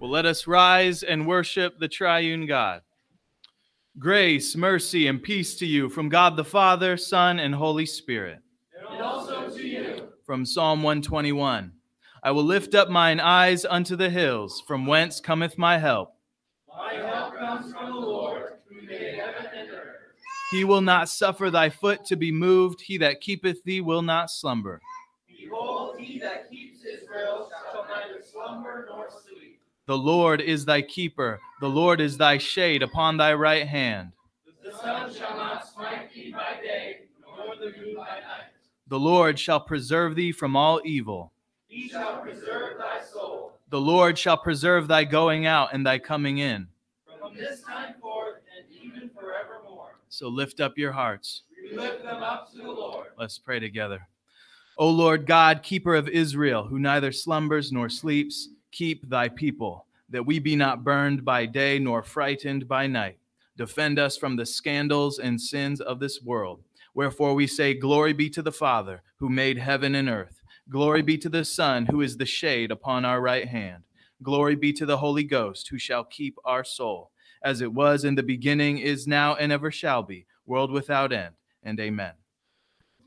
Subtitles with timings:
[0.00, 2.80] Well, let us rise and worship the triune God.
[3.98, 8.38] Grace, mercy, and peace to you from God the Father, Son, and Holy Spirit.
[8.90, 10.08] And also to you.
[10.24, 11.72] From Psalm 121
[12.22, 16.15] I will lift up mine eyes unto the hills, from whence cometh my help.
[16.76, 19.96] My help comes from the Lord, who made heaven and earth.
[20.50, 22.80] He will not suffer thy foot to be moved.
[22.80, 24.80] He that keepeth thee will not slumber.
[25.26, 29.60] Behold, he that keeps Israel shall neither slumber nor sleep.
[29.86, 31.40] The Lord is thy keeper.
[31.60, 34.12] The Lord is thy shade upon thy right hand.
[34.64, 38.52] The sun shall not smite thee by day, nor the moon by night.
[38.88, 41.32] The Lord shall preserve thee from all evil.
[41.68, 42.95] He shall preserve thy.
[43.68, 46.68] The Lord shall preserve thy going out and thy coming in.
[47.18, 49.96] From this time forth and even forevermore.
[50.08, 51.42] So lift up your hearts.
[51.60, 53.08] We lift them up to the Lord.
[53.18, 54.06] Let's pray together.
[54.78, 60.24] O Lord God, keeper of Israel, who neither slumbers nor sleeps, keep thy people, that
[60.24, 63.18] we be not burned by day nor frightened by night.
[63.56, 66.60] Defend us from the scandals and sins of this world.
[66.94, 70.35] Wherefore we say, Glory be to the Father, who made heaven and earth.
[70.68, 73.84] Glory be to the Son, who is the shade upon our right hand.
[74.24, 77.12] Glory be to the Holy Ghost, who shall keep our soul,
[77.44, 81.34] as it was in the beginning, is now, and ever shall be, world without end.
[81.62, 82.14] And amen.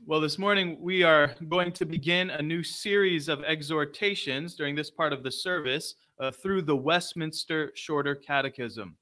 [0.06, 4.90] Well, this morning we are going to begin a new series of exhortations during this
[4.90, 8.96] part of the service uh, through the Westminster Shorter Catechism.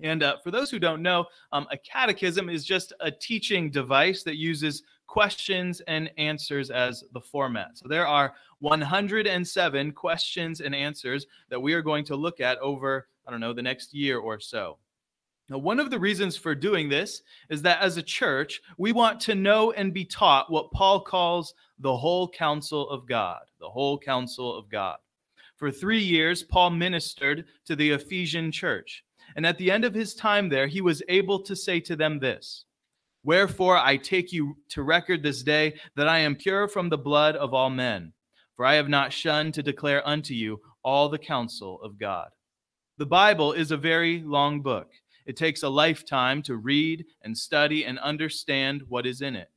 [0.00, 4.22] And uh, for those who don't know, um, a catechism is just a teaching device
[4.22, 7.76] that uses questions and answers as the format.
[7.76, 13.08] So there are 107 questions and answers that we are going to look at over,
[13.26, 14.78] I don't know, the next year or so.
[15.48, 19.18] Now, one of the reasons for doing this is that as a church, we want
[19.22, 23.98] to know and be taught what Paul calls the whole counsel of God, the whole
[23.98, 24.98] counsel of God.
[25.56, 29.04] For three years, Paul ministered to the Ephesian church.
[29.36, 32.18] And at the end of his time there, he was able to say to them
[32.18, 32.66] this
[33.28, 37.36] Wherefore I take you to record this day that I am pure from the blood
[37.36, 38.14] of all men,
[38.56, 42.30] for I have not shunned to declare unto you all the counsel of God.
[42.96, 44.88] The Bible is a very long book.
[45.26, 49.50] It takes a lifetime to read and study and understand what is in it.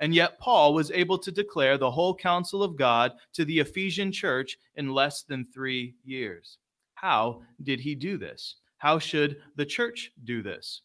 [0.00, 4.12] And yet, Paul was able to declare the whole counsel of God to the Ephesian
[4.12, 6.58] church in less than three years.
[6.92, 8.56] How did he do this?
[8.76, 10.82] How should the church do this?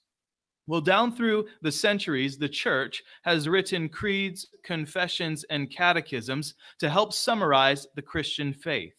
[0.70, 7.12] Well, down through the centuries, the church has written creeds, confessions, and catechisms to help
[7.12, 8.94] summarize the Christian faith,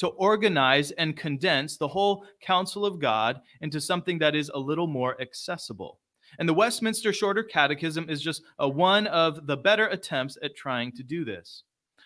[0.00, 4.86] to organize and condense the whole counsel of God into something that is a little
[4.86, 5.98] more accessible.
[6.38, 10.92] And the Westminster Shorter Catechism is just a one of the better attempts at trying
[10.92, 11.62] to do this.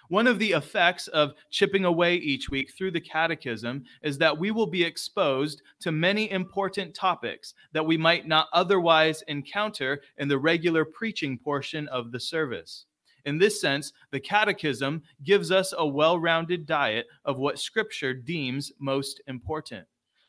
[0.09, 4.51] One of the effects of chipping away each week through the catechism is that we
[4.51, 10.39] will be exposed to many important topics that we might not otherwise encounter in the
[10.39, 12.87] regular preaching portion of the service.
[13.27, 18.73] In this sense, the catechism gives us a well rounded diet of what Scripture deems
[18.79, 19.87] most important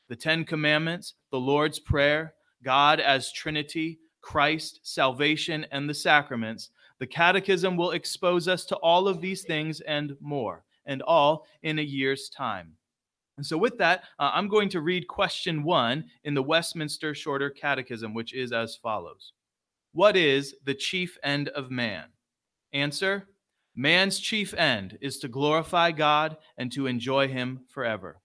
[0.10, 7.08] the Ten Commandments, the Lord's Prayer, God as Trinity, Christ, salvation, and the sacraments the
[7.08, 11.84] Catechism will expose us to all of these things and more, and all in a
[11.84, 12.74] year's time.
[13.38, 17.50] And so, with that, uh, I'm going to read question one in the Westminster Shorter
[17.50, 19.32] Catechism, which is as follows
[19.94, 22.06] What is the chief end of man?
[22.74, 23.28] Answer
[23.76, 28.20] Man's chief end is to glorify God and to enjoy Him forever.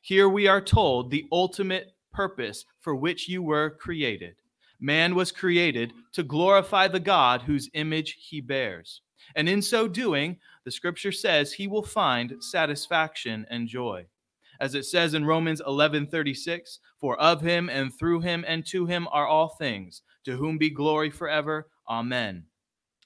[0.00, 4.36] Here we are told the ultimate purpose for which you were created.
[4.84, 9.00] Man was created to glorify the God whose image he bears.
[9.34, 10.36] And in so doing,
[10.66, 14.04] the scripture says he will find satisfaction and joy.
[14.60, 19.08] As it says in Romans 11:36, for of him and through him and to him
[19.10, 21.70] are all things, to whom be glory forever.
[21.88, 22.44] Amen.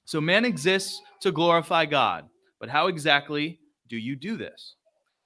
[0.05, 2.29] So man exists to glorify God.
[2.59, 4.75] But how exactly do you do this?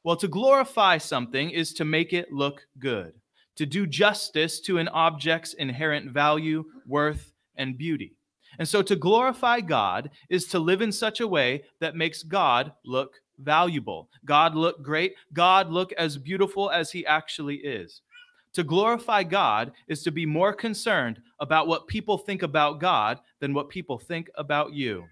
[0.05, 3.15] Well, to glorify something is to make it look good
[3.57, 8.15] to do justice to an object's inherent value, worth, and beauty.
[8.59, 12.73] And so to glorify God is to live in such a way that makes God
[12.85, 14.09] look valuable.
[14.25, 15.15] God look great.
[15.33, 18.03] God look as beautiful as he actually is.
[18.55, 23.55] To glorify God is to be more concerned about what people think about God than
[23.55, 25.05] what people think about you.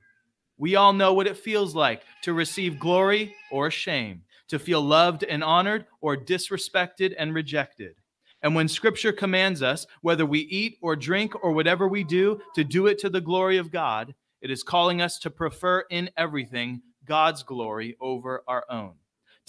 [0.58, 5.24] We all know what it feels like to receive glory or shame, to feel loved
[5.24, 7.94] and honored or disrespected and rejected.
[8.42, 12.64] And when scripture commands us, whether we eat or drink or whatever we do, to
[12.64, 16.82] do it to the glory of God, it is calling us to prefer in everything
[17.04, 18.94] God's glory over our own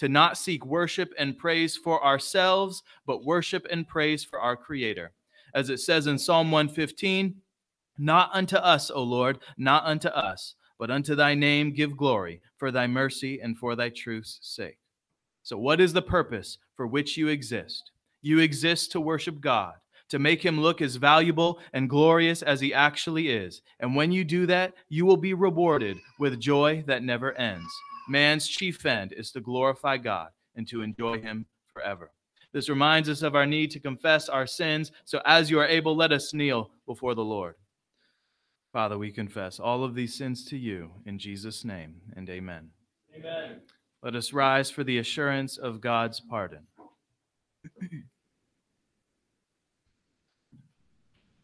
[0.01, 5.11] to not seek worship and praise for ourselves, but worship and praise for our Creator.
[5.53, 7.35] As it says in Psalm 115,
[7.99, 12.71] Not unto us, O Lord, not unto us, but unto thy name give glory, for
[12.71, 14.79] thy mercy and for thy truth's sake.
[15.43, 17.91] So, what is the purpose for which you exist?
[18.21, 19.75] You exist to worship God,
[20.09, 23.61] to make him look as valuable and glorious as he actually is.
[23.79, 27.71] And when you do that, you will be rewarded with joy that never ends.
[28.07, 32.11] Man's chief end is to glorify God and to enjoy Him forever.
[32.53, 34.91] This reminds us of our need to confess our sins.
[35.05, 37.55] So, as you are able, let us kneel before the Lord.
[38.73, 42.69] Father, we confess all of these sins to you in Jesus' name, and amen.
[43.15, 43.61] Amen.
[44.03, 46.67] Let us rise for the assurance of God's pardon.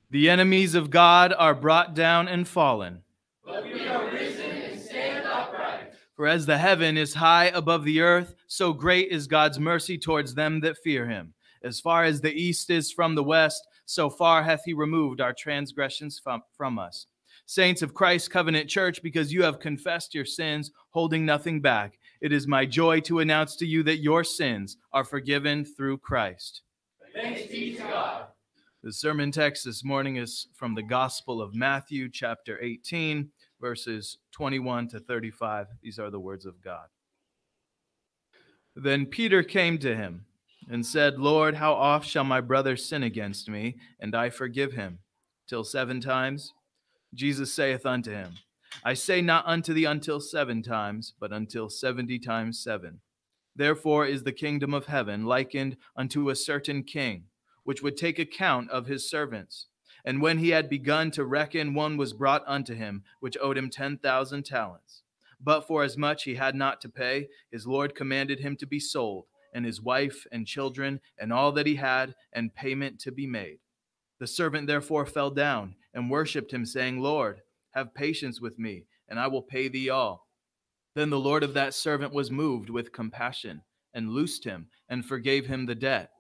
[0.10, 3.02] the enemies of God are brought down and fallen.
[3.46, 5.94] But we are risen and stand upright.
[6.16, 10.34] For as the heaven is high above the earth, so great is God's mercy towards
[10.34, 11.34] them that fear him.
[11.64, 15.34] As far as the east is from the west, so far hath he removed our
[15.34, 17.08] transgressions from, from us.
[17.46, 22.32] Saints of Christ Covenant Church, because you have confessed your sins, holding nothing back, it
[22.32, 26.62] is my joy to announce to you that your sins are forgiven through Christ.
[27.14, 28.28] Thanks be to God.
[28.84, 34.90] The sermon text this morning is from the Gospel of Matthew, chapter 18, verses 21
[34.90, 35.66] to 35.
[35.82, 36.86] These are the words of God.
[38.76, 40.26] Then Peter came to him
[40.70, 45.00] and said, Lord, how oft shall my brother sin against me, and I forgive him?
[45.50, 46.54] Till seven times?
[47.16, 48.34] Jesus saith unto him,
[48.84, 53.00] I say not unto thee until seven times, but until seventy times seven.
[53.56, 57.24] Therefore is the kingdom of heaven likened unto a certain king,
[57.68, 59.66] which would take account of his servants.
[60.06, 63.70] And when he had begun to reckon, one was brought unto him, which owed him
[63.70, 65.02] ten thousand talents.
[65.38, 68.80] But for as much he had not to pay, his Lord commanded him to be
[68.80, 73.28] sold, and his wife and children, and all that he had, and payment to be
[73.28, 73.60] made.
[74.20, 77.42] The servant therefore fell down and worshipped him, saying, Lord,
[77.72, 80.30] have patience with me, and I will pay thee all.
[80.96, 83.64] Then the Lord of that servant was moved with compassion,
[83.94, 86.12] and loosed him, and forgave him the debt.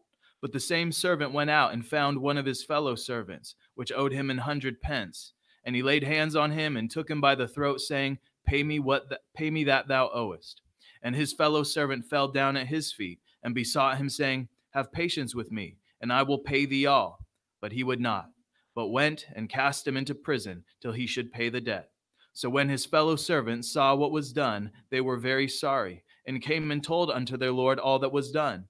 [0.42, 4.14] But the same servant went out and found one of his fellow servants, which owed
[4.14, 5.34] him an hundred pence.
[5.64, 8.80] And he laid hands on him and took him by the throat, saying, Pay me
[8.80, 10.62] what th- pay me that thou owest.
[11.02, 15.36] And his fellow servant fell down at his feet and besought him, saying, Have patience
[15.36, 17.26] with me, and I will pay thee all.
[17.60, 18.30] But he would not,
[18.76, 21.90] but went and cast him into prison till he should pay the debt.
[22.34, 26.70] So when his fellow servants saw what was done, they were very sorry, and came
[26.70, 28.66] and told unto their Lord all that was done.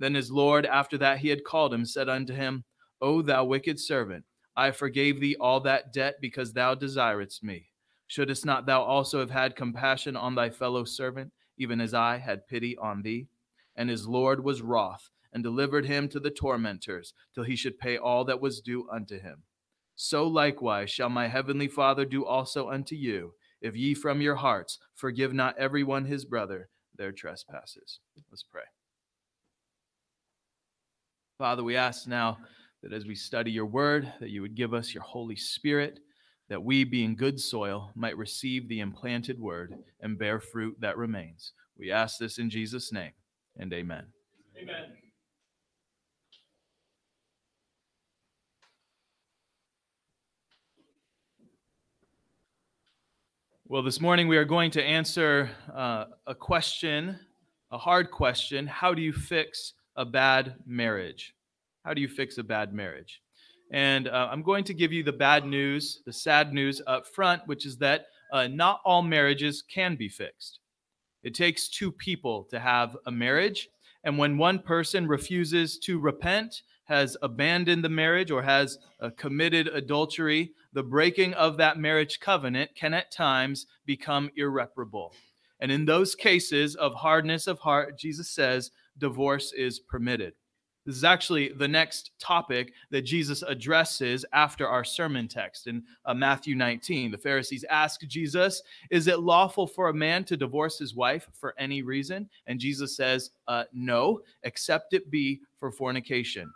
[0.00, 2.64] Then his Lord, after that he had called him, said unto him,
[3.02, 4.24] O thou wicked servant,
[4.56, 7.66] I forgave thee all that debt because thou desiredst me.
[8.06, 12.48] Shouldest not thou also have had compassion on thy fellow servant, even as I had
[12.48, 13.28] pity on thee?
[13.76, 17.98] And his Lord was wroth, and delivered him to the tormentors, till he should pay
[17.98, 19.42] all that was due unto him.
[19.96, 24.78] So likewise shall my heavenly Father do also unto you, if ye from your hearts
[24.94, 28.00] forgive not every one his brother their trespasses.
[28.30, 28.62] Let's pray.
[31.40, 32.36] Father, we ask now
[32.82, 35.98] that as we study your word, that you would give us your Holy Spirit,
[36.50, 41.52] that we, being good soil, might receive the implanted word and bear fruit that remains.
[41.78, 43.12] We ask this in Jesus' name,
[43.56, 44.04] and amen.
[44.60, 44.92] Amen.
[53.66, 57.18] Well, this morning we are going to answer uh, a question,
[57.70, 58.66] a hard question.
[58.66, 61.34] How do you fix a bad marriage?
[61.84, 63.22] How do you fix a bad marriage?
[63.72, 67.42] And uh, I'm going to give you the bad news, the sad news up front,
[67.46, 70.58] which is that uh, not all marriages can be fixed.
[71.22, 73.68] It takes two people to have a marriage.
[74.04, 79.68] And when one person refuses to repent, has abandoned the marriage, or has uh, committed
[79.68, 85.12] adultery, the breaking of that marriage covenant can at times become irreparable.
[85.60, 90.34] And in those cases of hardness of heart, Jesus says divorce is permitted.
[90.86, 96.14] This is actually the next topic that Jesus addresses after our sermon text in uh,
[96.14, 97.10] Matthew 19.
[97.10, 101.54] The Pharisees ask Jesus, Is it lawful for a man to divorce his wife for
[101.58, 102.30] any reason?
[102.46, 106.50] And Jesus says, uh, No, except it be for fornication.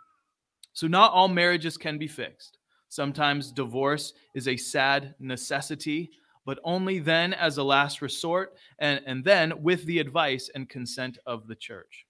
[0.73, 2.57] So, not all marriages can be fixed.
[2.89, 6.09] Sometimes divorce is a sad necessity,
[6.45, 11.19] but only then as a last resort, and, and then with the advice and consent
[11.25, 12.05] of the church.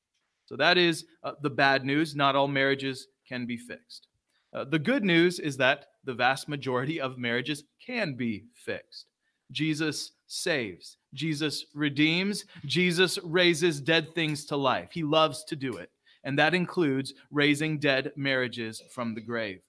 [0.46, 2.16] So that is uh, the bad news.
[2.16, 4.08] Not all marriages can be fixed.
[4.54, 9.08] Uh, the good news is that the vast majority of marriages can be fixed.
[9.52, 14.90] Jesus saves, Jesus redeems, Jesus raises dead things to life.
[14.92, 15.92] He loves to do it,
[16.24, 19.60] and that includes raising dead marriages from the grave.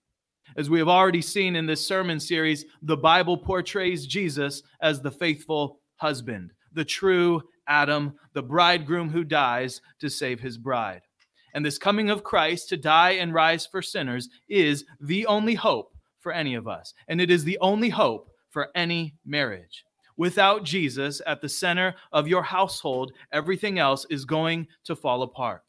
[0.56, 5.10] As we have already seen in this sermon series, the Bible portrays Jesus as the
[5.10, 11.02] faithful husband, the true Adam, the bridegroom who dies to save his bride.
[11.54, 15.94] And this coming of Christ to die and rise for sinners is the only hope
[16.18, 16.92] for any of us.
[17.08, 19.84] And it is the only hope for any marriage.
[20.16, 25.62] Without Jesus at the center of your household, everything else is going to fall apart.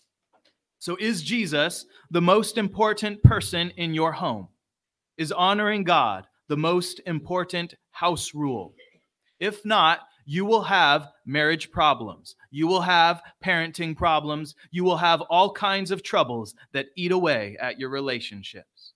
[0.79, 4.47] So, is Jesus the most important person in your home?
[5.17, 8.73] Is honoring God the most important house rule?
[9.39, 12.35] If not, you will have marriage problems.
[12.51, 14.55] You will have parenting problems.
[14.71, 18.91] You will have all kinds of troubles that eat away at your relationships.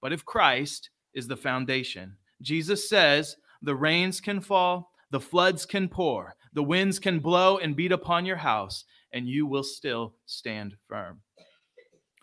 [0.00, 5.90] But if Christ is the foundation, Jesus says the rains can fall, the floods can
[5.90, 10.74] pour, the winds can blow and beat upon your house, and you will still stand
[10.88, 11.20] firm.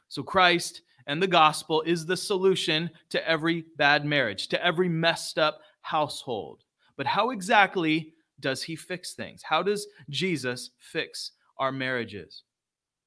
[0.07, 5.37] So Christ and the gospel is the solution to every bad marriage, to every messed
[5.37, 6.63] up household.
[6.97, 8.13] But how exactly
[8.43, 9.41] does he fix things?
[9.41, 12.43] How does Jesus fix our marriages?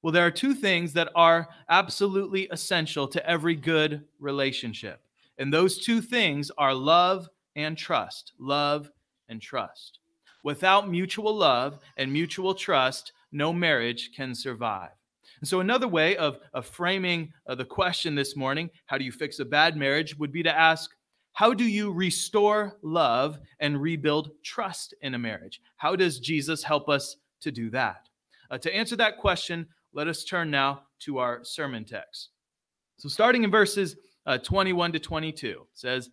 [0.03, 5.01] Well, there are two things that are absolutely essential to every good relationship.
[5.39, 8.33] And those two things are love and trust.
[8.39, 8.91] Love
[9.29, 10.01] and trust.
[10.43, 14.91] Without mutual love and mutual trust, no marriage can survive.
[15.41, 19.13] And so, another way of, of framing uh, the question this morning, how do you
[19.13, 20.96] fix a bad marriage, would be to ask,
[21.37, 25.61] how do you restore love and rebuild trust in a marriage?
[25.77, 28.09] How does Jesus help us to do that?
[28.51, 32.31] Uh, to answer that question, let us turn now to our sermon text.
[32.97, 36.09] So, starting in verses uh, 21 to 22, says,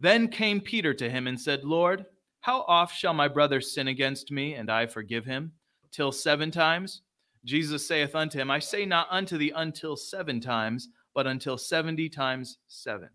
[0.00, 2.06] Then came Peter to him and said, Lord,
[2.40, 5.52] how oft shall my brother sin against me, and I forgive him?
[5.90, 7.02] Till seven times?
[7.44, 12.08] Jesus saith unto him, I say not unto thee until seven times, but until seventy
[12.08, 13.10] times seven.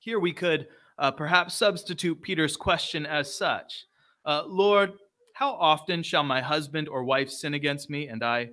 [0.00, 0.66] Here we could
[0.98, 3.84] uh, perhaps substitute Peter's question as such
[4.24, 4.94] uh, Lord,
[5.34, 8.50] how often shall my husband or wife sin against me and I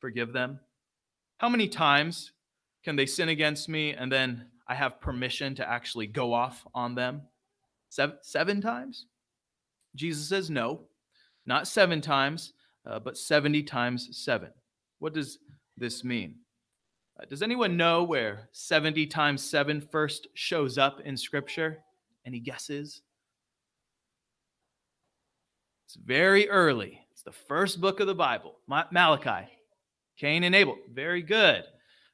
[0.00, 0.58] forgive them?
[1.38, 2.32] How many times
[2.84, 6.96] can they sin against me and then I have permission to actually go off on
[6.96, 7.22] them?
[7.88, 9.06] Seven, seven times?
[9.94, 10.82] Jesus says no,
[11.46, 12.52] not seven times,
[12.84, 14.50] uh, but 70 times seven.
[14.98, 15.38] What does
[15.76, 16.36] this mean?
[17.20, 21.78] Uh, does anyone know where 70 times 7 first shows up in Scripture?
[22.24, 23.02] Any guesses?
[25.86, 27.00] It's very early.
[27.12, 29.50] It's the first book of the Bible, Malachi.
[30.16, 30.76] Cain and Abel.
[30.92, 31.64] Very good.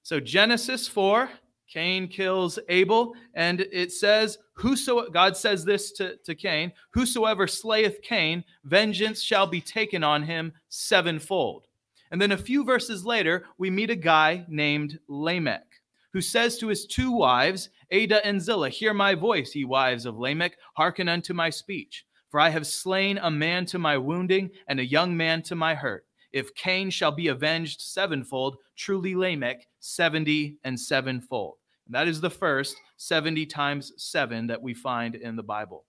[0.02, 1.28] So Genesis 4,
[1.68, 8.00] Cain kills Abel, and it says, Whoso God says this to, to Cain, whosoever slayeth
[8.02, 11.65] Cain, vengeance shall be taken on him sevenfold.
[12.10, 15.66] And then a few verses later, we meet a guy named Lamech,
[16.12, 20.18] who says to his two wives, Ada and Zillah, Hear my voice, ye wives of
[20.18, 22.04] Lamech, hearken unto my speech.
[22.30, 25.74] For I have slain a man to my wounding, and a young man to my
[25.74, 26.06] hurt.
[26.32, 31.54] If Cain shall be avenged sevenfold, truly Lamech seventy and sevenfold.
[31.86, 35.84] And that is the first 70 times seven that we find in the Bible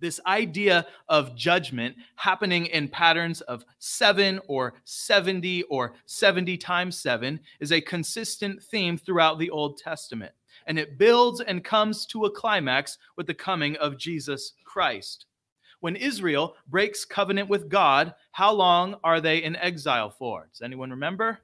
[0.00, 7.40] this idea of judgment happening in patterns of seven or 70 or 70 times seven
[7.60, 10.32] is a consistent theme throughout the Old Testament.
[10.66, 15.26] And it builds and comes to a climax with the coming of Jesus Christ.
[15.80, 20.48] When Israel breaks covenant with God, how long are they in exile for?
[20.52, 21.40] Does anyone remember?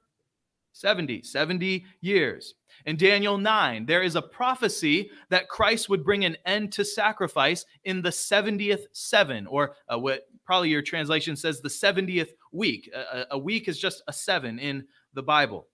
[0.79, 2.55] 70, 70 years.
[2.85, 7.65] In Daniel 9, there is a prophecy that Christ would bring an end to sacrifice
[7.85, 12.89] in the 70th seven, or uh, what probably your translation says the 70th week.
[12.93, 15.67] A, a week is just a seven in the Bible.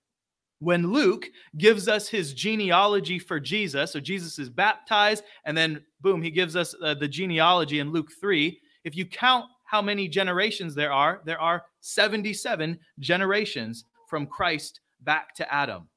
[0.60, 6.22] When Luke gives us his genealogy for Jesus, so Jesus is baptized, and then boom,
[6.22, 8.58] he gives us uh, the genealogy in Luke 3.
[8.86, 15.36] If you count how many generations there are, there are 77 generations from Christ back
[15.36, 15.88] to Adam.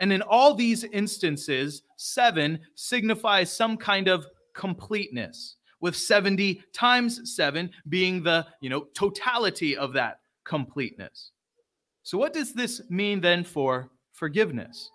[0.00, 7.70] And in all these instances, seven signifies some kind of completeness, with 70 times seven
[7.88, 11.32] being the you know totality of that completeness.
[12.02, 14.90] So, what does this mean then for forgiveness?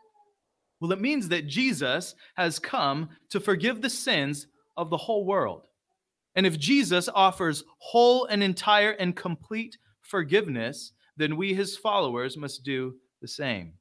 [0.80, 5.68] Well, it means that Jesus has come to forgive the sins of the whole world.
[6.36, 12.64] And if Jesus offers whole and entire and complete forgiveness, then we, his followers, must
[12.66, 12.96] do
[13.26, 13.74] the same,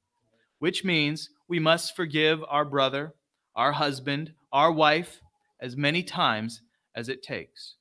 [0.60, 3.12] which means we must forgive our brother,
[3.54, 5.20] our husband, our wife
[5.60, 6.62] as many times
[6.96, 7.74] as it takes.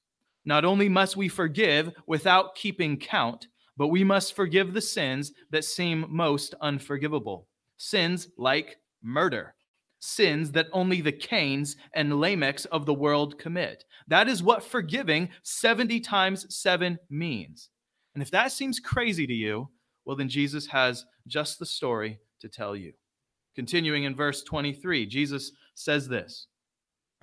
[0.44, 5.64] Not only must we forgive without keeping count, but we must forgive the sins that
[5.64, 7.48] seem most unforgivable.
[7.78, 9.56] Sins like murder,
[10.00, 13.86] sins that only the Cains and Lamechs of the world commit.
[14.10, 17.70] That is what forgiving 70 times 7 means.
[18.16, 19.70] And if that seems crazy to you,
[20.04, 22.94] well, then Jesus has just the story to tell you.
[23.56, 26.48] Continuing in verse 23, Jesus says this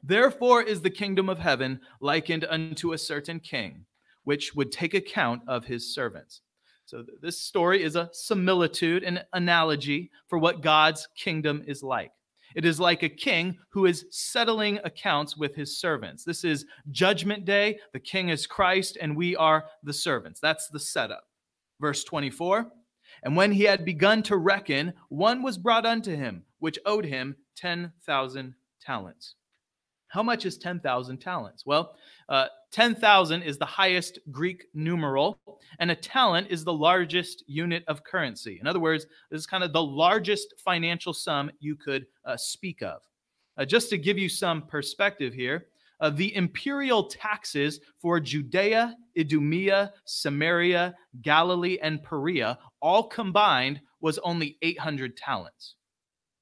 [0.03, 3.85] Therefore is the kingdom of heaven likened unto a certain king,
[4.25, 6.43] which would take account of his servants.
[6.87, 12.11] So, this story is a similitude, an analogy for what God's kingdom is like.
[12.57, 16.25] It is like a king who is settling accounts with his servants.
[16.25, 17.79] This is judgment day.
[17.93, 20.41] The king is Christ, and we are the servants.
[20.41, 21.25] That's the setup.
[21.81, 22.67] Verse 24
[23.23, 27.37] And when he had begun to reckon, one was brought unto him, which owed him
[27.57, 29.35] 10,000 talents.
[30.09, 31.65] How much is 10,000 talents?
[31.65, 31.95] Well,
[32.29, 35.39] uh, 10,000 is the highest Greek numeral,
[35.79, 38.59] and a talent is the largest unit of currency.
[38.61, 42.83] In other words, this is kind of the largest financial sum you could uh, speak
[42.83, 43.03] of.
[43.57, 45.67] Uh, just to give you some perspective here,
[46.01, 54.57] uh, the imperial taxes for Judea, Idumea, Samaria, Galilee, and Perea all combined was only
[54.63, 55.75] 800 talents.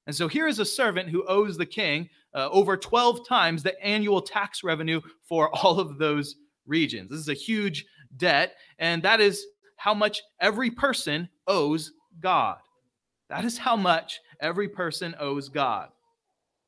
[0.07, 3.81] And so here is a servant who owes the king uh, over 12 times the
[3.85, 6.37] annual tax revenue for all of those
[6.67, 7.11] regions.
[7.11, 7.85] This is a huge
[8.17, 9.45] debt, and that is
[9.77, 12.59] how much every person owes God.
[13.29, 15.89] That is how much every person owes God.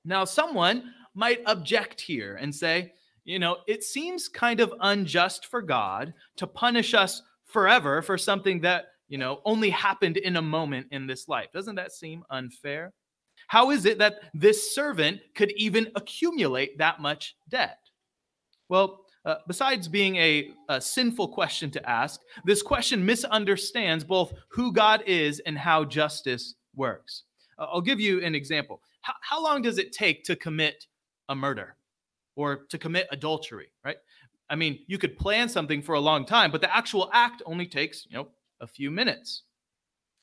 [0.05, 2.93] Now, someone might object here and say,
[3.25, 8.61] you know, it seems kind of unjust for God to punish us forever for something
[8.61, 11.49] that, you know, only happened in a moment in this life.
[11.53, 12.93] Doesn't that seem unfair?
[13.49, 17.79] How is it that this servant could even accumulate that much debt?
[18.69, 24.73] Well, uh, besides being a, a, sinful question to ask, this question misunderstands both who
[24.73, 27.25] God is and how justice works.
[27.59, 28.81] Uh, I'll give you an example.
[29.03, 30.87] How, how long does it take to commit
[31.31, 31.77] a murder
[32.37, 33.97] or to commit adultery, right?
[34.51, 37.67] I mean, you could plan something for a long time, but the actual act only
[37.67, 38.29] takes, you know,
[38.61, 39.45] a few minutes.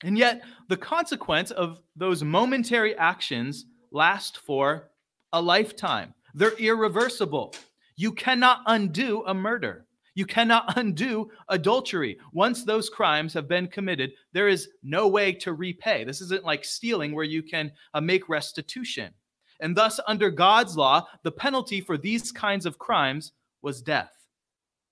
[0.03, 4.91] And yet, the consequence of those momentary actions last for
[5.33, 6.13] a lifetime.
[6.35, 7.55] They're irreversible.
[7.95, 9.87] You cannot undo a murder.
[10.13, 12.19] You cannot undo adultery.
[12.33, 16.03] Once those crimes have been committed, there is no way to repay.
[16.03, 19.13] This isn't like stealing where you can uh, make restitution.
[19.59, 24.11] And thus, under God's law, the penalty for these kinds of crimes was death.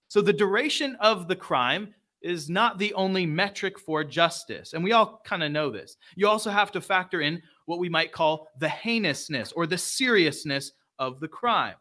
[0.07, 4.73] So the duration of the crime is not the only metric for justice.
[4.73, 5.97] And we all kind of know this.
[6.15, 10.71] You also have to factor in what we might call the heinousness or the seriousness
[10.97, 11.75] of the crime.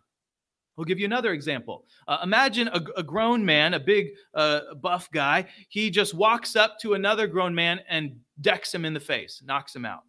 [0.77, 1.87] We'll give you another example.
[2.09, 5.47] Uh, imagine a, a, grown man, a big uh, buff guy.
[5.69, 9.75] He just walks up to another grown man and decks him in the face, knocks
[9.75, 10.03] him out.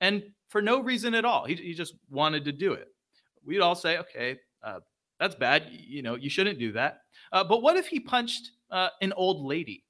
[0.00, 1.44] And for no reason at all.
[1.44, 2.88] He, he just wanted to do it.
[3.44, 4.80] We'd all say, okay, uh,
[5.18, 5.66] that's bad.
[5.70, 7.00] You know, you shouldn't do that.
[7.32, 9.84] Uh, but what if he punched uh, an old lady?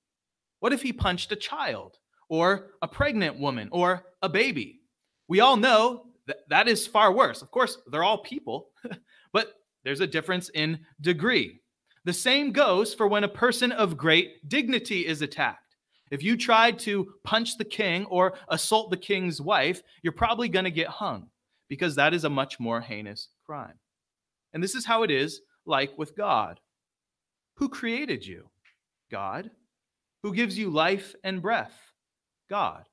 [0.61, 1.97] What if he punched a child
[2.29, 4.81] or a pregnant woman or a baby?
[5.29, 7.43] We all know that that is far worse.
[7.43, 8.69] Of course, they're all people,
[9.33, 9.53] but
[9.85, 11.61] there's a difference in degree.
[12.05, 15.63] The same goes for when a person of great dignity is attacked.
[16.14, 20.64] If you tried to punch the king or assault the king's wife, you're probably going
[20.64, 21.27] to get hung
[21.68, 23.74] because that is a much more heinous crime.
[24.53, 26.61] And this is how it is like with God.
[27.57, 28.48] Who created you?
[29.11, 29.50] God.
[30.22, 31.74] Who gives you life and breath?
[32.48, 32.85] God.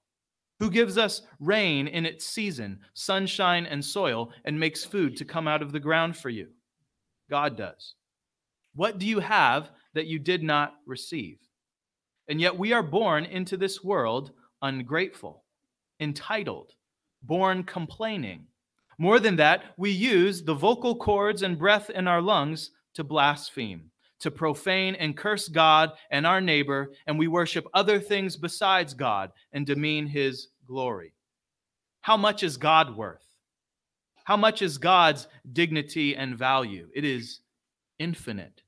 [0.59, 5.47] Who gives us rain in its season, sunshine and soil, and makes food to come
[5.47, 6.47] out of the ground for you?
[7.29, 7.93] God does.
[8.73, 11.37] What do you have that you did not receive?
[12.27, 14.31] And yet we are born into this world
[14.61, 15.43] ungrateful,
[15.99, 16.73] entitled,
[17.23, 18.45] born complaining.
[18.97, 23.91] More than that, we use the vocal cords and breath in our lungs to blaspheme
[24.21, 29.31] to profane and curse God and our neighbor, and we worship other things besides God
[29.51, 31.13] and demean his glory.
[32.01, 33.25] how much is God worth?
[34.23, 36.87] How much is God's dignity and value?
[36.95, 37.41] It is
[37.99, 38.60] infinite.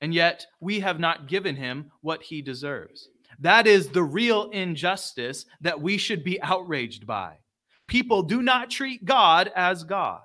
[0.00, 3.08] And yet, we have not given him what he deserves.
[3.38, 7.38] That is the real injustice that we should be outraged by.
[7.86, 10.20] People do not treat God as God.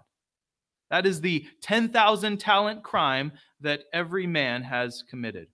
[0.90, 5.48] That is the 10,000 talent crime that every man has committed.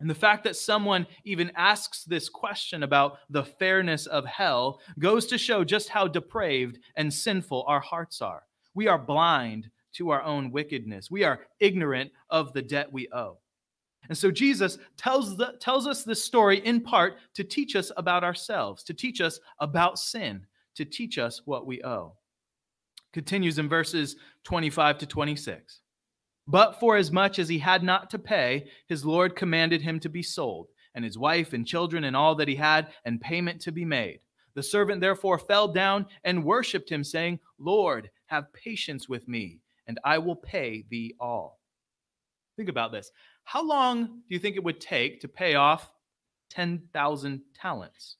[0.00, 5.26] And the fact that someone even asks this question about the fairness of hell goes
[5.26, 8.42] to show just how depraved and sinful our hearts are.
[8.74, 13.38] We are blind to our own wickedness, we are ignorant of the debt we owe.
[14.08, 18.24] And so Jesus tells, the, tells us this story in part to teach us about
[18.24, 22.14] ourselves, to teach us about sin, to teach us what we owe.
[23.12, 25.80] Continues in verses 25 to 26.
[26.46, 30.10] But for as much as he had not to pay, his Lord commanded him to
[30.10, 33.72] be sold, and his wife and children and all that he had, and payment to
[33.72, 34.20] be made.
[34.54, 39.98] The servant therefore fell down and worshipped him, saying, Lord, have patience with me, and
[40.04, 41.60] I will pay thee all.
[42.56, 43.10] Think about this.
[43.44, 45.90] How long do you think it would take to pay off
[46.50, 48.16] 10,000 talents?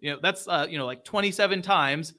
[0.00, 2.14] You know, that's, uh, you know, like 27 times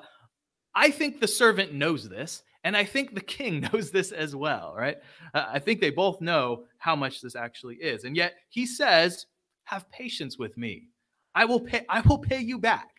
[0.74, 4.74] I think the servant knows this, and I think the king knows this as well,
[4.76, 4.96] right?
[5.34, 8.04] Uh, I think they both know how much this actually is.
[8.04, 9.26] And yet he says,
[9.64, 10.88] Have patience with me.
[11.34, 12.90] I will pay, I will pay you back.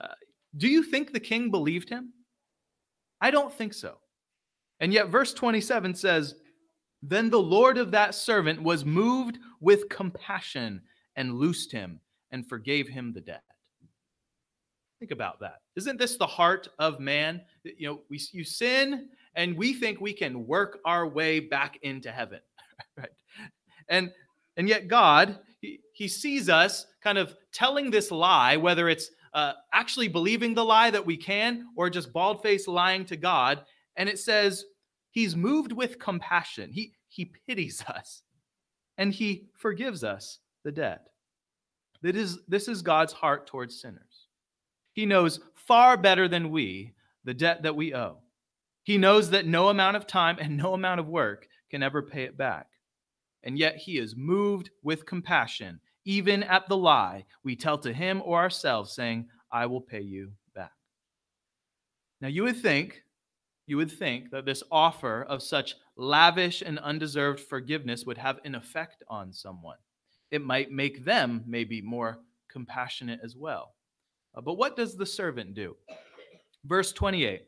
[0.00, 0.08] Uh,
[0.56, 2.12] do you think the king believed him?
[3.20, 3.98] I don't think so.
[4.80, 6.34] And yet, verse 27 says,
[7.02, 10.82] Then the Lord of that servant was moved with compassion
[11.16, 12.00] and loosed him
[12.30, 13.42] and forgave him the debt.
[14.98, 15.60] Think about that.
[15.76, 17.42] Isn't this the heart of man?
[17.64, 22.10] You know, we you sin and we think we can work our way back into
[22.10, 22.40] heaven,
[22.96, 23.10] right?
[23.88, 24.10] And
[24.56, 29.52] and yet God, he, he sees us kind of telling this lie, whether it's uh,
[29.72, 33.62] actually believing the lie that we can or just bald faced lying to God.
[33.96, 34.64] And it says
[35.10, 36.70] he's moved with compassion.
[36.72, 38.22] He he pities us
[38.98, 41.08] and he forgives us the debt.
[42.02, 44.26] That is, this is God's heart towards sinners.
[44.92, 48.18] He knows far better than we the debt that we owe.
[48.82, 52.24] He knows that no amount of time and no amount of work can ever pay
[52.24, 52.66] it back.
[53.42, 58.22] And yet he is moved with compassion, even at the lie we tell to him
[58.24, 60.72] or ourselves, saying, I will pay you back.
[62.22, 63.02] Now you would think,
[63.66, 68.54] you would think that this offer of such lavish and undeserved forgiveness would have an
[68.54, 69.76] effect on someone
[70.30, 73.74] it might make them maybe more compassionate as well.
[74.34, 75.76] Uh, but what does the servant do?
[76.64, 77.42] Verse 28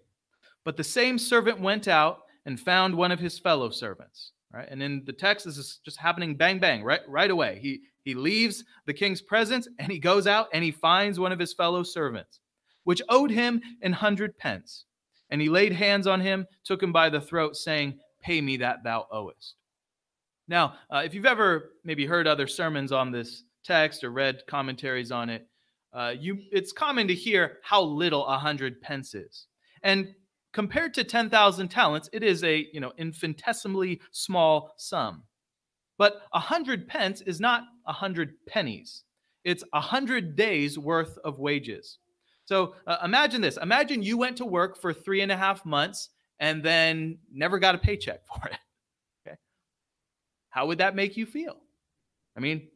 [0.64, 4.33] But the same servant went out and found one of his fellow servants.
[4.53, 4.69] Right?
[4.71, 7.59] And in the text, this is just happening bang, bang, right, right away.
[7.61, 11.39] He, he leaves the king's presence and he goes out and he finds one of
[11.39, 12.41] his fellow servants,
[12.85, 14.87] which owed him an hundred pence.
[15.31, 18.83] And he laid hands on him, took him by the throat, saying, Pay me that
[18.83, 19.55] thou owest.
[20.49, 25.13] Now, uh, if you've ever maybe heard other sermons on this text or read commentaries
[25.13, 25.47] on it,
[25.93, 29.47] uh, you it's common to hear how little a hundred pence is,
[29.83, 30.15] and
[30.53, 35.25] compared to ten thousand talents, it is a you know infinitesimally small sum.
[35.97, 39.05] But a hundred pence is not a hundred pennies;
[39.45, 41.99] it's a hundred days worth of wages.
[42.45, 46.11] So uh, imagine this: imagine you went to work for three and a half months
[46.41, 48.59] and then never got a paycheck for it.
[49.27, 49.37] Okay.
[50.51, 51.57] How would that make you feel?
[52.37, 52.69] I mean,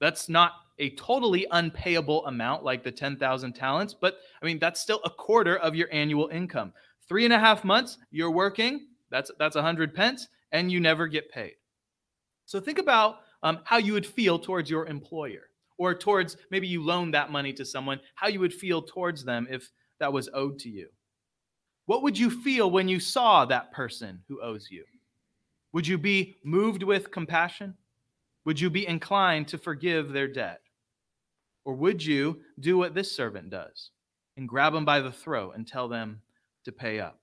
[0.00, 5.00] that's not a totally unpayable amount like the 10,000 talents, but I mean, that's still
[5.04, 6.72] a quarter of your annual income.
[7.08, 11.06] Three and a half months you're working, that's, that's a 100 pence, and you never
[11.06, 11.54] get paid.
[12.46, 16.82] So think about um, how you would feel towards your employer or towards maybe you
[16.82, 20.58] loaned that money to someone, how you would feel towards them if that was owed
[20.60, 20.88] to you.
[21.86, 24.84] What would you feel when you saw that person who owes you?
[25.72, 27.74] Would you be moved with compassion?
[28.44, 30.60] Would you be inclined to forgive their debt?
[31.64, 33.90] Or would you do what this servant does
[34.36, 36.22] and grab them by the throat and tell them
[36.66, 37.18] to pay up?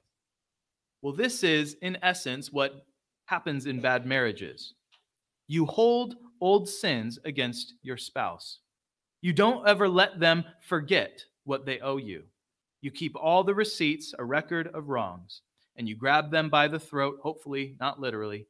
[1.02, 2.86] Well, this is, in essence, what
[3.26, 4.74] happens in bad marriages.
[5.48, 8.60] You hold old sins against your spouse.
[9.22, 12.24] You don't ever let them forget what they owe you.
[12.82, 15.42] You keep all the receipts, a record of wrongs,
[15.76, 18.48] and you grab them by the throat, hopefully not literally,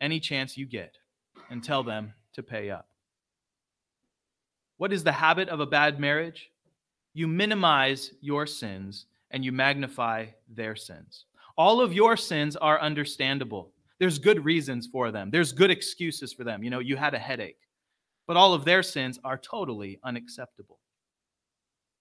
[0.00, 0.96] any chance you get,
[1.50, 2.88] and tell them to pay up.
[4.78, 6.50] What is the habit of a bad marriage?
[7.14, 11.26] You minimize your sins and you magnify their sins.
[11.56, 13.72] All of your sins are understandable.
[13.98, 16.62] There's good reasons for them, there's good excuses for them.
[16.62, 17.60] You know, you had a headache,
[18.26, 20.78] but all of their sins are totally unacceptable.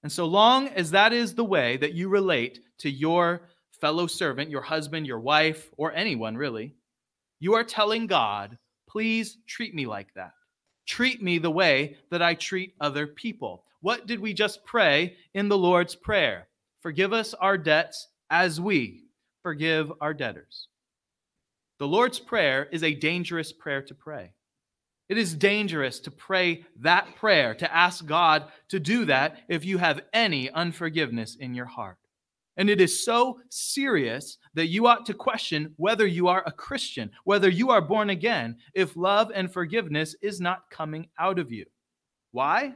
[0.03, 4.49] And so long as that is the way that you relate to your fellow servant,
[4.49, 6.75] your husband, your wife, or anyone really,
[7.39, 8.57] you are telling God,
[8.87, 10.33] please treat me like that.
[10.85, 13.63] Treat me the way that I treat other people.
[13.81, 16.47] What did we just pray in the Lord's Prayer?
[16.85, 19.05] Forgive us our debts as we
[19.41, 20.67] forgive our debtors.
[21.79, 24.33] The Lord's Prayer is a dangerous prayer to pray.
[25.09, 29.79] It is dangerous to pray that prayer, to ask God to do that if you
[29.79, 31.97] have any unforgiveness in your heart.
[32.55, 37.09] And it is so serious that you ought to question whether you are a Christian,
[37.23, 41.65] whether you are born again, if love and forgiveness is not coming out of you.
[42.31, 42.75] Why?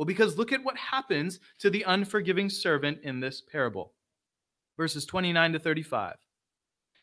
[0.00, 3.92] Well, because look at what happens to the unforgiving servant in this parable.
[4.78, 6.16] Verses 29 to 35.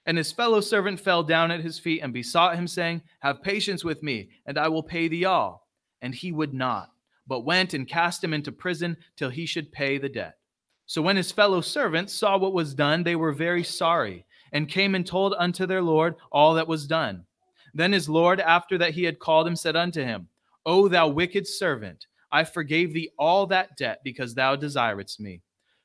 [0.07, 3.83] And his fellow servant fell down at his feet and besought him, saying, Have patience
[3.83, 5.67] with me, and I will pay thee all.
[6.01, 6.89] And he would not,
[7.27, 10.39] but went and cast him into prison till he should pay the debt.
[10.87, 14.95] So when his fellow servants saw what was done, they were very sorry, and came
[14.95, 17.27] and told unto their Lord all that was done.
[17.75, 20.29] Then his Lord, after that he had called him, said unto him,
[20.65, 25.41] O thou wicked servant, I forgave thee all that debt because thou desiredst me.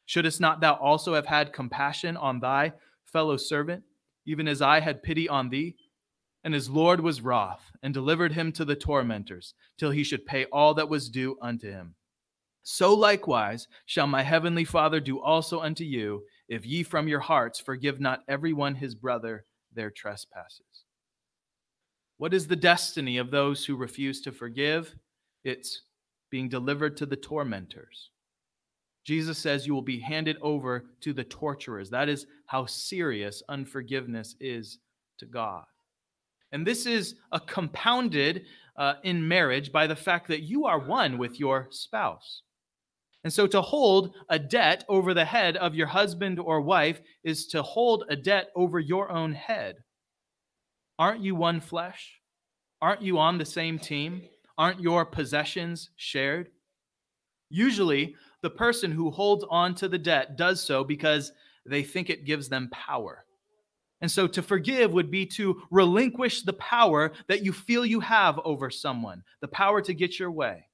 [0.07, 2.73] Shouldst not thou also have had compassion on thy
[3.05, 3.85] fellow servant,
[4.27, 5.77] even as I had pity on thee?
[6.45, 10.47] And his Lord was wroth, and delivered him to the tormentors, till he should pay
[10.47, 11.95] all that was due unto him.
[12.65, 17.61] So likewise shall my heavenly Father do also unto you, if ye from your hearts
[17.61, 20.85] forgive not every one his brother their trespasses.
[22.19, 24.95] What is the destiny of those who refuse to forgive?
[25.45, 25.83] It's
[26.33, 28.09] being delivered to the tormentors.
[29.05, 31.91] Jesus says you will be handed over to the torturers.
[31.91, 34.79] That is how serious unforgiveness is
[35.19, 35.65] to God.
[36.51, 41.19] And this is a compounded uh, in marriage by the fact that you are one
[41.19, 42.43] with your spouse.
[43.25, 47.47] And so to hold a debt over the head of your husband or wife is
[47.49, 49.77] to hold a debt over your own head.
[50.99, 52.21] Aren't you one flesh?
[52.81, 54.23] Aren't you on the same team?
[54.59, 56.51] Aren't your possessions shared?
[57.49, 61.33] Usually, the person who holds on to the debt does so because
[61.67, 63.25] they think it gives them power.
[64.01, 68.41] And so to forgive would be to relinquish the power that you feel you have
[68.45, 70.67] over someone, the power to get your way.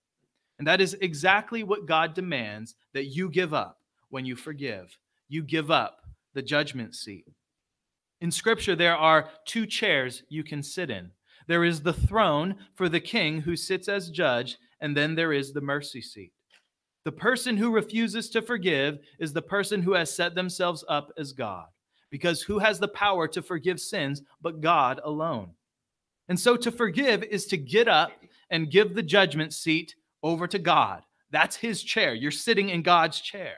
[0.59, 4.97] And that is exactly what God demands that you give up when you forgive.
[5.29, 6.01] You give up
[6.35, 7.27] the judgment seat.
[8.21, 11.11] In Scripture, there are two chairs you can sit in
[11.49, 15.53] there is the throne for the king who sits as judge, and then there is
[15.53, 16.33] the mercy seat.
[17.05, 21.33] The person who refuses to forgive is the person who has set themselves up as
[21.33, 21.67] God,
[22.11, 25.51] because who has the power to forgive sins but God alone?
[26.29, 28.13] And so to forgive is to get up
[28.51, 31.03] and give the judgment seat over to God.
[31.31, 32.15] That's his chair.
[32.15, 33.55] You're sitting in God's chair.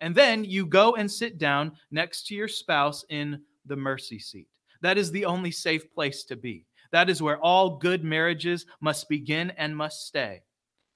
[0.00, 4.48] And then you go and sit down next to your spouse in the mercy seat.
[4.80, 6.64] That is the only safe place to be.
[6.92, 10.42] That is where all good marriages must begin and must stay,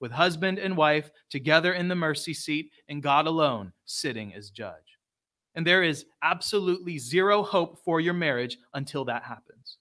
[0.00, 4.98] with husband and wife together in the mercy seat and God alone sitting as judge.
[5.54, 9.76] And there is absolutely zero hope for your marriage until that happens.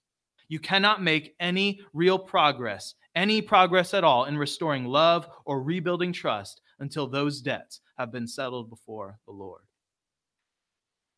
[0.49, 6.13] You cannot make any real progress any progress at all in restoring love or rebuilding
[6.13, 9.61] trust until those debts have been settled before the Lord.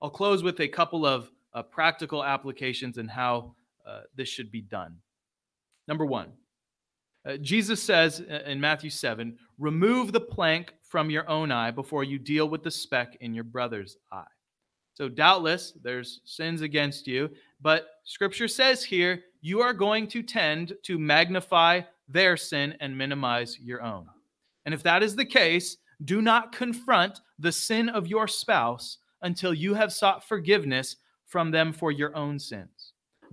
[0.01, 4.61] I'll close with a couple of uh, practical applications and how uh, this should be
[4.61, 4.95] done.
[5.87, 6.31] Number one,
[7.25, 12.19] uh, Jesus says in Matthew 7 remove the plank from your own eye before you
[12.19, 14.23] deal with the speck in your brother's eye.
[14.95, 17.29] So, doubtless, there's sins against you,
[17.61, 23.57] but scripture says here you are going to tend to magnify their sin and minimize
[23.59, 24.07] your own.
[24.65, 29.53] And if that is the case, do not confront the sin of your spouse until
[29.53, 32.72] you have sought forgiveness from them for your own sins.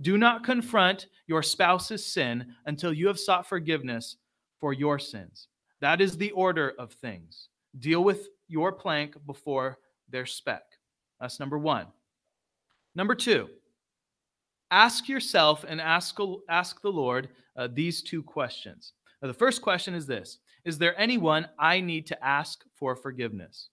[0.01, 4.17] Do not confront your spouse's sin until you have sought forgiveness
[4.59, 5.47] for your sins.
[5.79, 7.49] That is the order of things.
[7.79, 9.77] Deal with your plank before
[10.09, 10.63] their speck.
[11.19, 11.87] That's number one.
[12.95, 13.47] Number two,
[14.69, 16.17] ask yourself and ask,
[16.49, 18.93] ask the Lord uh, these two questions.
[19.21, 23.69] Now, the first question is this Is there anyone I need to ask for forgiveness?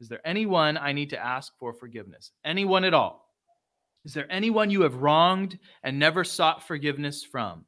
[0.00, 2.32] Is there anyone I need to ask for forgiveness?
[2.44, 3.31] Anyone at all?
[4.04, 7.64] Is there anyone you have wronged and never sought forgiveness from?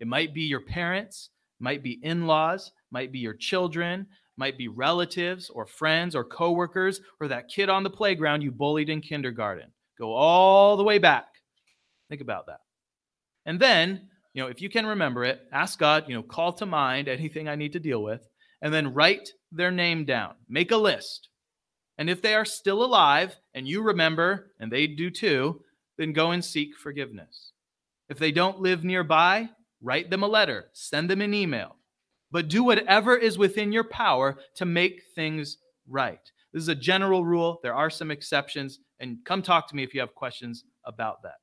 [0.00, 4.06] It might be your parents, might be in-laws, might be your children,
[4.38, 8.90] might be relatives or friends or coworkers or that kid on the playground you bullied
[8.90, 9.70] in kindergarten.
[9.98, 11.26] Go all the way back.
[12.08, 12.60] Think about that.
[13.46, 16.66] And then, you know, if you can remember it, ask God, you know, call to
[16.66, 18.26] mind anything I need to deal with,
[18.60, 20.34] and then write their name down.
[20.48, 21.28] Make a list.
[21.98, 25.62] And if they are still alive and you remember, and they do too,
[25.98, 27.52] then go and seek forgiveness.
[28.08, 29.48] If they don't live nearby,
[29.82, 31.76] write them a letter, send them an email,
[32.30, 36.20] but do whatever is within your power to make things right.
[36.52, 37.60] This is a general rule.
[37.62, 41.36] There are some exceptions, and come talk to me if you have questions about that.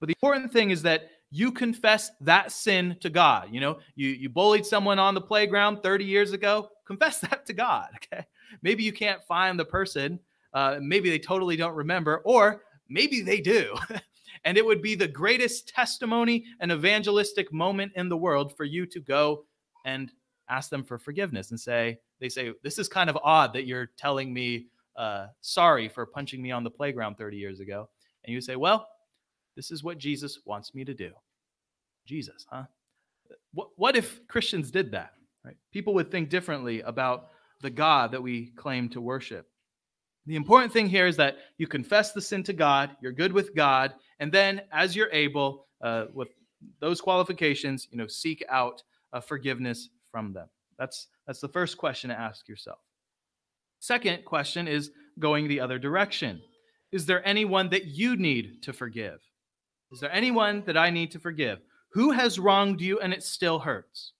[0.00, 3.48] But the important thing is that you confess that sin to God.
[3.52, 7.52] You know, you, you bullied someone on the playground 30 years ago, confess that to
[7.52, 7.88] God.
[7.96, 8.24] Okay.
[8.62, 10.18] Maybe you can't find the person.
[10.52, 13.74] Uh, maybe they totally don't remember, or maybe they do.
[14.44, 18.84] and it would be the greatest testimony and evangelistic moment in the world for you
[18.86, 19.44] to go
[19.84, 20.12] and
[20.48, 23.90] ask them for forgiveness and say, they say, this is kind of odd that you're
[23.96, 27.88] telling me uh, sorry for punching me on the playground 30 years ago.
[28.24, 28.86] And you say, well,
[29.56, 31.12] this is what Jesus wants me to do.
[32.06, 32.64] Jesus, huh?
[33.54, 35.12] What, what if Christians did that?
[35.44, 35.56] Right?
[35.72, 37.28] People would think differently about
[37.62, 39.46] the God that we claim to worship.
[40.30, 43.52] The important thing here is that you confess the sin to God, you're good with
[43.52, 46.28] God, and then as you're able, uh, with
[46.78, 48.80] those qualifications, you know, seek out
[49.12, 50.46] uh, forgiveness from them.
[50.78, 52.78] That's that's the first question to ask yourself.
[53.80, 56.40] Second question is going the other direction.
[56.92, 59.18] Is there anyone that you need to forgive?
[59.90, 61.58] Is there anyone that I need to forgive?
[61.94, 64.12] Who has wronged you and it still hurts?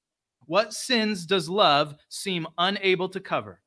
[0.46, 3.60] What sins does love seem unable to cover?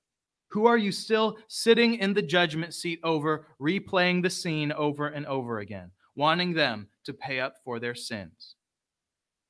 [0.54, 5.26] Who are you still sitting in the judgment seat over, replaying the scene over and
[5.26, 8.54] over again, wanting them to pay up for their sins?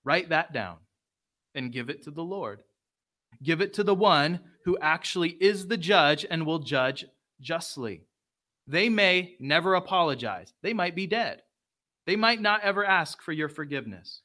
[0.05, 0.77] Write that down
[1.55, 2.61] and give it to the Lord.
[3.43, 7.03] Give it to the one who actually is the judge and will judge
[7.41, 8.05] justly.
[8.65, 11.41] They may never apologize, they might be dead.
[12.05, 14.21] They might not ever ask for your forgiveness.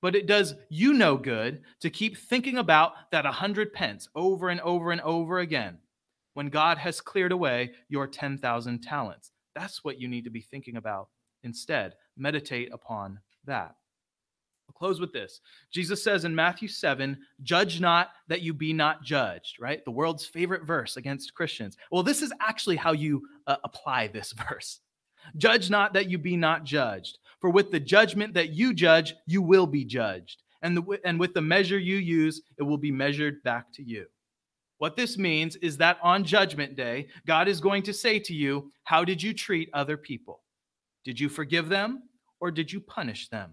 [0.00, 4.48] But it does you no good to keep thinking about that a hundred pence over
[4.48, 5.78] and over and over again
[6.34, 9.32] when God has cleared away your 10,000 talents.
[9.54, 11.08] That's what you need to be thinking about
[11.42, 11.94] instead.
[12.16, 13.74] Meditate upon that.
[14.68, 15.40] I'll close with this.
[15.72, 19.84] Jesus says in Matthew 7, Judge not that you be not judged, right?
[19.84, 21.76] The world's favorite verse against Christians.
[21.90, 24.80] Well, this is actually how you uh, apply this verse.
[25.36, 27.18] Judge not that you be not judged.
[27.40, 30.42] For with the judgment that you judge, you will be judged.
[30.62, 34.06] And, the, and with the measure you use, it will be measured back to you.
[34.80, 38.72] What this means is that on Judgment Day, God is going to say to you,
[38.84, 40.40] How did you treat other people?
[41.04, 42.04] Did you forgive them
[42.40, 43.52] or did you punish them?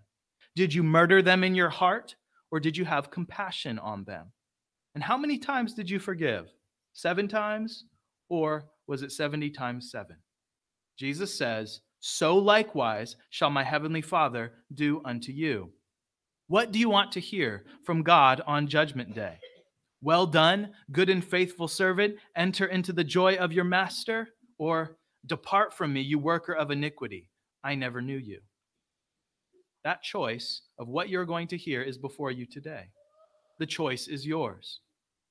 [0.55, 2.15] Did you murder them in your heart
[2.49, 4.31] or did you have compassion on them?
[4.95, 6.47] And how many times did you forgive?
[6.93, 7.83] Seven times
[8.29, 10.15] or was it 70 times seven?
[10.97, 15.73] Jesus says, So likewise shall my heavenly Father do unto you.
[16.47, 19.39] What do you want to hear from God on Judgment Day?
[20.01, 24.29] Well done, good and faithful servant, enter into the joy of your master,
[24.59, 27.29] or depart from me, you worker of iniquity.
[27.63, 28.39] I never knew you.
[29.83, 32.89] That choice of what you're going to hear is before you today.
[33.59, 34.81] The choice is yours.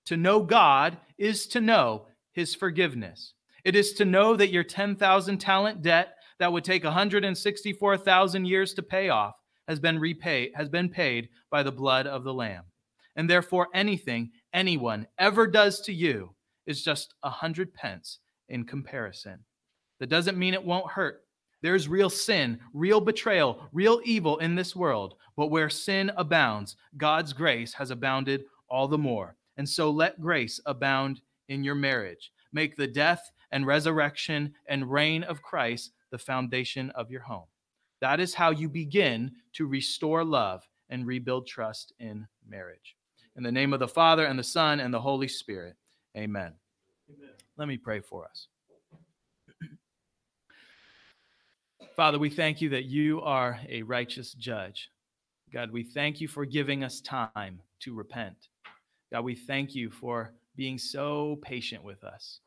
[0.06, 3.34] To know God is to know his forgiveness.
[3.64, 8.82] It is to know that your 10,000 talent debt that would take 164,000 years to
[8.82, 9.34] pay off
[9.66, 12.64] has been repaid has been paid by the blood of the lamb.
[13.16, 16.34] And therefore anything anyone ever does to you
[16.66, 19.38] is just a hundred pence in comparison.
[20.00, 21.22] That doesn't mean it won't hurt.
[21.62, 25.14] There's real sin, real betrayal, real evil in this world.
[25.36, 29.36] But where sin abounds, God's grace has abounded all the more.
[29.58, 32.32] And so let grace abound in your marriage.
[32.52, 37.46] Make the death and resurrection and reign of Christ the foundation of your home.
[38.00, 42.95] That is how you begin to restore love and rebuild trust in marriage.
[43.36, 45.76] In the name of the Father, and the Son, and the Holy Spirit,
[46.16, 46.54] amen.
[47.10, 47.30] amen.
[47.58, 48.48] Let me pray for us.
[51.94, 54.90] Father, we thank you that you are a righteous judge.
[55.52, 58.48] God, we thank you for giving us time to repent.
[59.12, 62.40] God, we thank you for being so patient with us.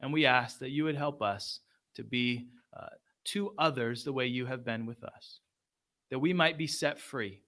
[0.00, 1.60] And we ask that you would help us
[1.94, 2.48] to be
[2.78, 2.86] uh,
[3.24, 5.40] to others the way you have been with us,
[6.10, 7.40] that we might be set free,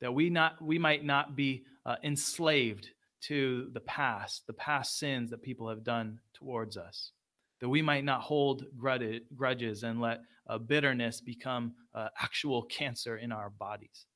[0.00, 2.88] that we, not, we might not be uh, enslaved
[3.22, 7.12] to the past, the past sins that people have done towards us,
[7.60, 13.32] that we might not hold grudges and let uh, bitterness become uh, actual cancer in
[13.32, 14.06] our bodies.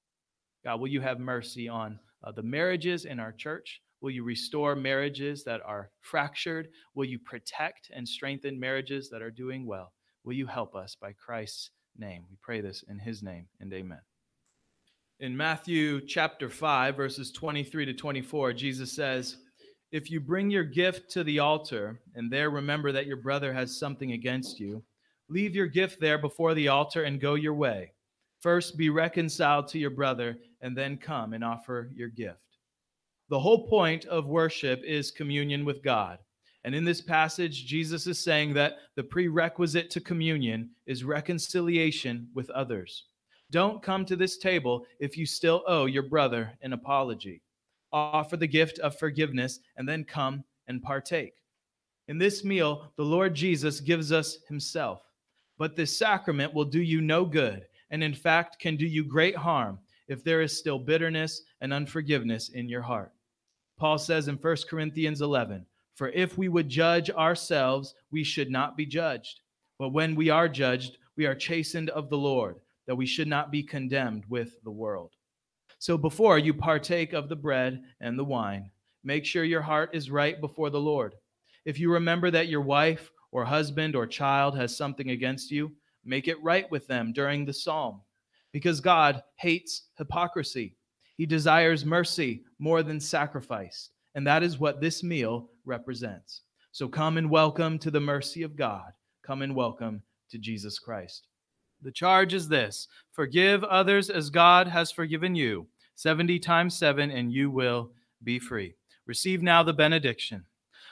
[0.64, 3.80] God, will you have mercy on uh, the marriages in our church?
[4.00, 6.68] Will you restore marriages that are fractured?
[6.94, 9.92] Will you protect and strengthen marriages that are doing well?
[10.24, 12.24] Will you help us by Christ's name?
[12.28, 14.00] We pray this in his name and amen.
[15.20, 19.38] In Matthew chapter 5, verses 23 to 24, Jesus says,
[19.90, 23.80] If you bring your gift to the altar and there remember that your brother has
[23.80, 24.80] something against you,
[25.28, 27.94] leave your gift there before the altar and go your way.
[28.38, 32.58] First be reconciled to your brother and then come and offer your gift.
[33.28, 36.20] The whole point of worship is communion with God.
[36.62, 42.50] And in this passage, Jesus is saying that the prerequisite to communion is reconciliation with
[42.50, 43.07] others.
[43.50, 47.40] Don't come to this table if you still owe your brother an apology.
[47.92, 51.32] Offer the gift of forgiveness and then come and partake.
[52.08, 55.00] In this meal, the Lord Jesus gives us himself.
[55.56, 59.36] But this sacrament will do you no good, and in fact can do you great
[59.36, 59.78] harm
[60.08, 63.12] if there is still bitterness and unforgiveness in your heart.
[63.78, 68.76] Paul says in 1 Corinthians 11, For if we would judge ourselves, we should not
[68.76, 69.40] be judged.
[69.78, 72.56] But when we are judged, we are chastened of the Lord
[72.88, 75.12] that we should not be condemned with the world.
[75.78, 78.70] So before you partake of the bread and the wine,
[79.04, 81.14] make sure your heart is right before the Lord.
[81.64, 85.70] If you remember that your wife or husband or child has something against you,
[86.04, 88.00] make it right with them during the psalm,
[88.52, 90.76] because God hates hypocrisy.
[91.16, 96.42] He desires mercy more than sacrifice, and that is what this meal represents.
[96.72, 98.92] So come and welcome to the mercy of God.
[99.22, 101.28] Come and welcome to Jesus Christ.
[101.82, 107.32] The charge is this forgive others as God has forgiven you, 70 times 7, and
[107.32, 107.90] you will
[108.24, 108.74] be free.
[109.06, 110.44] Receive now the benediction.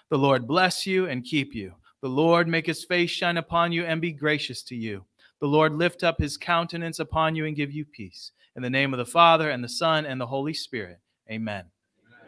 [0.08, 1.74] The Lord bless you and keep you.
[2.02, 5.04] The Lord make his face shine upon you and be gracious to you.
[5.40, 8.32] The Lord lift up his countenance upon you and give you peace.
[8.54, 10.98] In the name of the Father, and the Son, and the Holy Spirit.
[11.30, 11.64] Amen.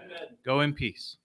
[0.04, 0.36] Amen.
[0.44, 1.16] Go in peace.